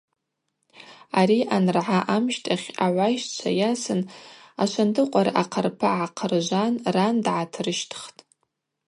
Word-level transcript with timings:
Ари 1.19 1.39
анрагӏа 1.55 1.99
амщтахь 2.15 2.67
агӏвайщчва 2.85 3.49
йасын 3.61 4.01
ашвандыкъвара 4.61 5.31
ахъарпа 5.41 5.89
гӏахъыржван 5.99 6.73
ран 6.95 7.15
дгӏатырщтхтӏ. 7.25 8.19